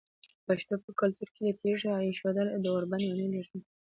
د 0.03 0.03
پښتنو 0.47 0.83
په 0.85 0.91
کلتور 0.99 1.29
کې 1.35 1.41
د 1.45 1.49
تیږې 1.59 1.91
ایښودل 2.07 2.47
د 2.63 2.65
اوربند 2.73 3.03
معنی 3.09 3.27
لري. 3.33 3.59